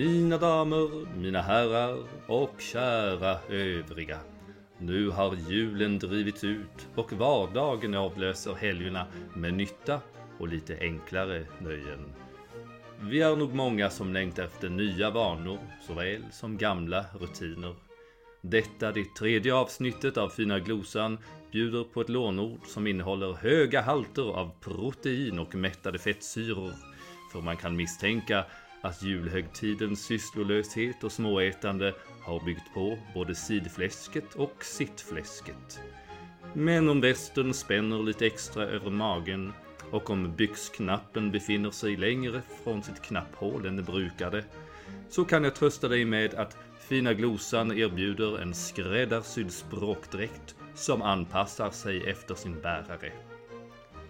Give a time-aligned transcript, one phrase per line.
[0.00, 4.18] Mina damer, mina herrar och kära övriga.
[4.78, 10.00] Nu har julen drivits ut och vardagen avlöser helgerna med nytta
[10.38, 12.12] och lite enklare nöjen.
[13.00, 17.74] Vi är nog många som längtar efter nya vanor såväl som gamla rutiner.
[18.40, 21.18] Detta, det tredje avsnittet av Fina Glosan,
[21.52, 26.72] bjuder på ett lånord som innehåller höga halter av protein och mättade fettsyror.
[27.32, 28.44] För man kan misstänka
[28.80, 35.80] att julhögtidens sysslolöshet och småätande har byggt på både sidfläsket och sittfläsket.
[36.54, 39.52] Men om västen spänner lite extra över magen
[39.90, 44.44] och om byxknappen befinner sig längre från sitt knapphål än det brukade
[45.08, 46.56] så kan jag trösta dig med att
[46.88, 53.12] Fina Glosan erbjuder en skräddarsydd språkdräkt som anpassar sig efter sin bärare.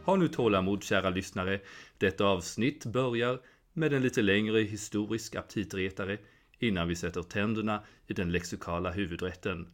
[0.04, 1.60] Ha nu tålamod kära lyssnare.
[1.98, 3.38] Detta avsnitt börjar
[3.72, 6.18] med en lite längre historisk aptitretare
[6.58, 9.68] innan vi sätter tänderna i den lexikala huvudrätten.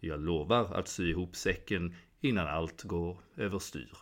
[0.00, 3.96] Jag lovar att sy ihop säcken innan allt går överstyr.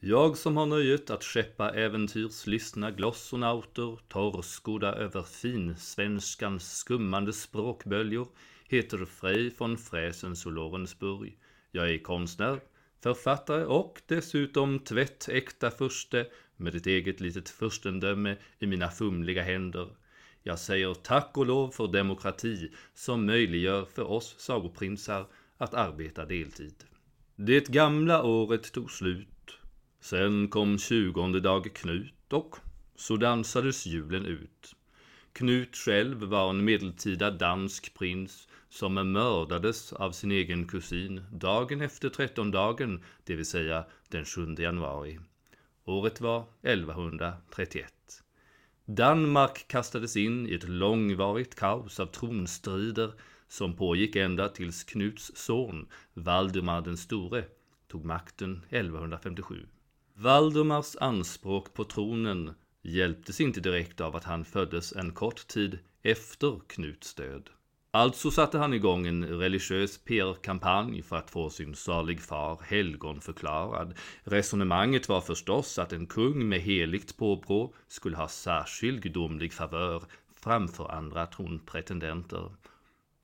[0.00, 8.28] Jag som har nöjet att skeppa äventyrslystna glossonauter torrskodda över finsvenskans skummande språkböljor
[8.68, 11.38] heter Frej von Fräsens och Lorensburg.
[11.70, 12.60] Jag är konstnär,
[13.02, 19.88] författare och dessutom tvättäkta furste med ett eget litet furstendöme i mina fumliga händer.
[20.42, 25.26] Jag säger tack och lov för demokrati som möjliggör för oss sagoprinsar
[25.56, 26.84] att arbeta deltid.
[27.36, 29.28] Det gamla året tog slut
[30.00, 32.56] Sen kom tjugonde dag Knut och
[32.96, 34.74] så dansades julen ut.
[35.38, 42.08] Knut själv var en medeltida dansk prins som mördades av sin egen kusin dagen efter
[42.08, 45.18] trettondagen, det vill säga den 7 januari.
[45.84, 47.92] Året var 1131.
[48.84, 53.12] Danmark kastades in i ett långvarigt kaos av tronstrider
[53.48, 57.44] som pågick ända tills Knuts son, Valdemar den store,
[57.88, 59.66] tog makten 1157.
[60.14, 62.54] Valdemars anspråk på tronen
[62.88, 67.50] hjälptes inte direkt av att han föddes en kort tid efter Knuts död.
[67.90, 73.94] Alltså satte han igång en religiös PR-kampanj för att få sin salig far helgonförklarad.
[74.24, 80.02] Resonemanget var förstås att en kung med heligt påbrå skulle ha särskild gudomlig favör
[80.34, 82.50] framför andra tronpretendenter.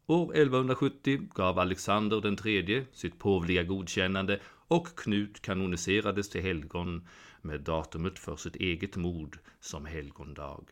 [0.06, 7.08] År 1170 gav Alexander den tredje sitt påvliga godkännande och Knut kanoniserades till helgon
[7.42, 10.64] med datumet för sitt eget mord som helgondag.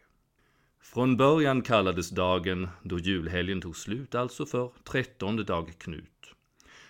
[0.81, 6.35] Från början kallades dagen då julhelgen tog slut alltså för trettonde dag Knut.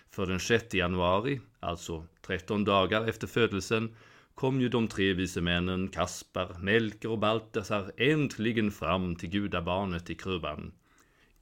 [0.09, 3.95] För den 6 januari, alltså 13 dagar efter födelsen,
[4.35, 10.15] kom ju de tre vise männen Kaspar, Melker och Baltasar äntligen fram till gudabarnet i
[10.15, 10.71] krubban.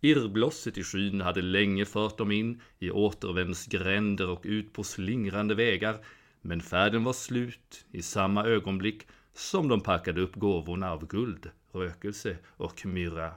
[0.01, 6.05] Irrblosset i skyn hade länge fört dem in i återvändsgränder och ut på slingrande vägar,
[6.41, 12.37] men färden var slut i samma ögonblick som de packade upp gåvorna av guld, rökelse
[12.47, 13.33] och myrra.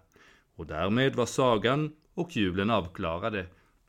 [0.54, 3.46] Och därmed var sagan och julen avklarade,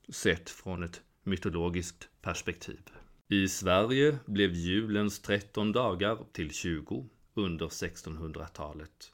[0.10, 2.82] sett från ett mytologiskt perspektiv.
[3.28, 9.12] I Sverige blev julens 13 dagar till 20 under 1600-talet.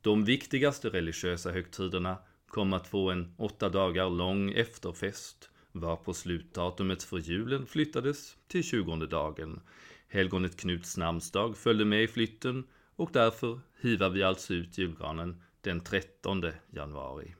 [0.00, 2.16] De viktigaste religiösa högtiderna
[2.54, 9.06] kom att få en åtta dagar lång efterfest varpå slutdatumet för julen flyttades till tjugonde
[9.06, 9.60] dagen.
[10.08, 12.64] Helgonet Knuts namnsdag följde med i flytten
[12.96, 17.34] och därför hivar vi alltså ut julgranen den 13 januari.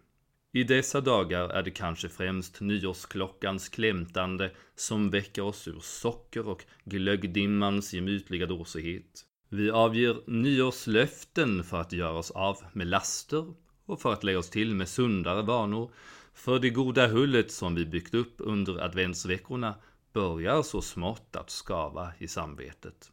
[0.53, 6.65] I dessa dagar är det kanske främst nyårsklockans klämtande som väcker oss ur socker och
[6.85, 9.25] glöggdimmans gemytliga dåsighet.
[9.49, 13.55] Vi avger nyårslöften för att göra oss av med laster
[13.87, 15.91] och för att lägga oss till med sundare vanor.
[16.35, 19.75] För det goda hullet som vi byggt upp under adventsveckorna
[20.13, 23.13] börjar så smått att skava i samvetet.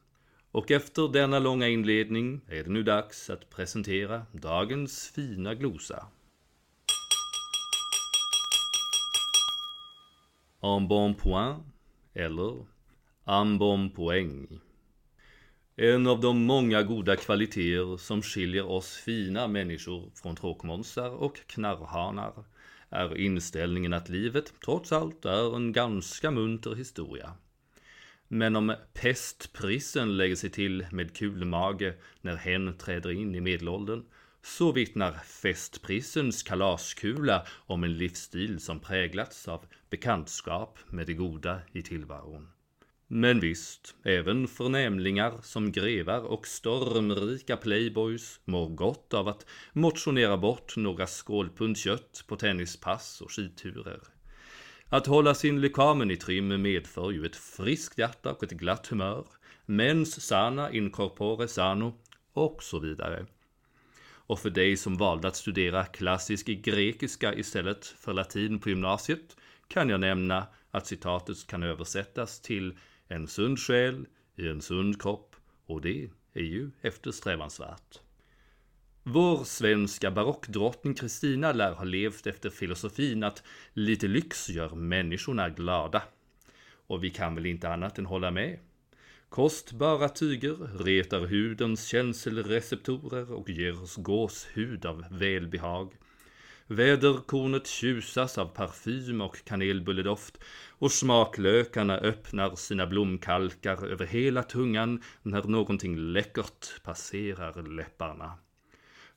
[0.51, 6.07] Och efter denna långa inledning är det nu dags att presentera dagens fina glosa.
[10.61, 11.63] En bon point
[12.13, 12.65] eller
[13.25, 14.59] en bon poäng.
[15.83, 22.43] En av de många goda kvaliteter som skiljer oss fina människor från tråkmånsar och knarrhanar
[22.89, 27.33] är inställningen att livet trots allt är en ganska munter historia.
[28.27, 34.03] Men om pestprissen lägger sig till med kulmage när hen träder in i medelåldern
[34.43, 41.81] så vittnar festprissens kalaskula om en livsstil som präglats av bekantskap med det goda i
[41.81, 42.47] tillvaron.
[43.13, 50.77] Men visst, även förnämlingar som grevar och stormrika playboys mår gott av att motionera bort
[50.77, 53.99] några skålpund kött på tennispass och skidturer.
[54.89, 59.25] Att hålla sin lekamen i trim medför ju ett friskt hjärta och ett glatt humör,
[59.65, 61.93] mens sana in corpore sano
[62.33, 63.25] och så vidare.
[64.03, 69.37] Och för dig som valde att studera klassisk grekiska istället för latin på gymnasiet
[69.67, 72.75] kan jag nämna att citatet kan översättas till
[73.11, 74.05] en sund själ
[74.35, 75.35] i en sund kropp
[75.65, 77.99] och det är ju eftersträvansvärt.
[79.03, 83.43] Vår svenska barockdrottning Kristina lär ha levt efter filosofin att
[83.73, 86.03] lite lyx gör människorna glada.
[86.87, 88.59] Och vi kan väl inte annat än hålla med.
[89.29, 95.93] Kostbara tyger retar hudens känselreceptorer och ger oss gåshud av välbehag.
[96.67, 100.37] Väderkornet tjusas av parfym och kanelbulledoft
[100.69, 108.37] och smaklökarna öppnar sina blomkalkar över hela tungan när någonting läckert passerar läpparna.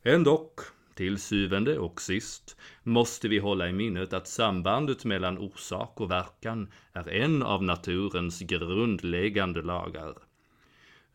[0.02, 0.61] Ändock,
[0.94, 6.73] till syvende och sist, måste vi hålla i minnet att sambandet mellan orsak och verkan
[6.93, 10.14] är en av naturens grundläggande lagar.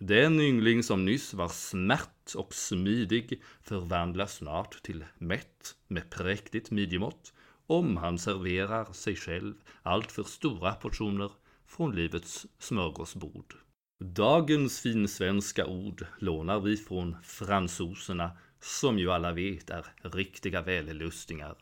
[0.01, 7.33] Den yngling som nyss var smärt och smidig förvandlas snart till mätt med präktigt midjemått
[7.67, 9.53] om han serverar sig själv
[9.83, 11.31] alltför stora portioner
[11.67, 13.53] från livets smörgåsbord.
[13.99, 21.55] Dagens finsvenska ord lånar vi från fransoserna som ju alla vet är riktiga vällustingar.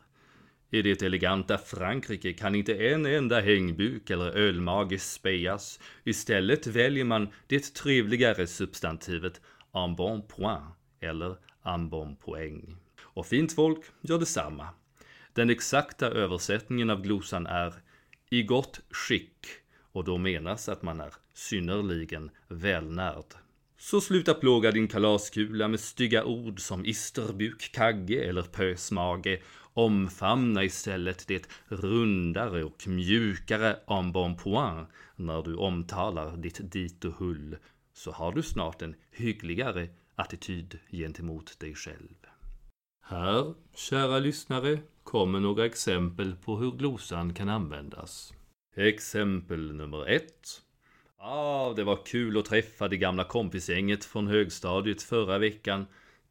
[0.69, 5.80] I det eleganta Frankrike kan inte en enda hängbuk eller ölmage spejas.
[6.04, 9.42] Istället väljer man det trevligare substantivet
[9.74, 10.64] en bon point
[11.00, 12.78] eller en bon poäng.
[13.02, 14.68] Och fint folk gör detsamma.
[15.34, 17.74] Den exakta översättningen av glosan är
[18.30, 19.46] i gott skick
[19.92, 23.46] och då menas att man är synnerligen välnärd.
[23.79, 29.41] Så sluta plåga din kalaskula med stygga ord som isterbuk, kagge eller pösmage.
[29.74, 37.13] Omfamna istället det rundare och mjukare en bon point när du omtalar ditt dit och
[37.13, 37.57] hull,
[37.94, 42.15] så har du snart en hyggligare attityd gentemot dig själv.
[43.01, 48.33] Här, kära lyssnare, kommer några exempel på hur glosan kan användas.
[48.75, 50.62] Exempel nummer ett.
[51.19, 55.86] Ah, det var kul att träffa det gamla kompisgänget från högstadiet förra veckan.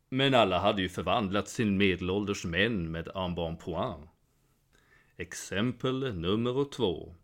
[0.09, 4.11] Men alla hade ju förvandlats till medelålders män med en bon point.
[5.17, 7.15] Exempel nummer två.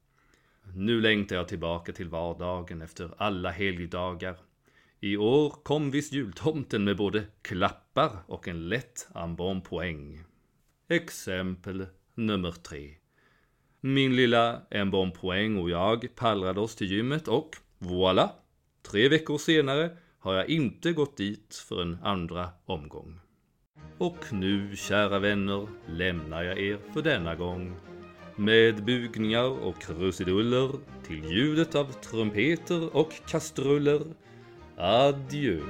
[0.74, 4.36] Nu längtar jag tillbaka till vardagen efter alla helgdagar.
[5.00, 10.24] I år kom visst jultomten med både klappar och en lätt en bon poäng.
[10.88, 13.01] Exempel nummer tre.
[13.84, 18.28] Min lilla en bon poäng och jag pallrade oss till gymmet och voilà!
[18.82, 23.20] Tre veckor senare har jag inte gått dit för en andra omgång.
[23.98, 27.76] Och nu, kära vänner, lämnar jag er för denna gång.
[28.36, 30.70] Med bugningar och krusiduller
[31.06, 34.00] till ljudet av trumpeter och kastruller.
[34.76, 35.60] Adjö.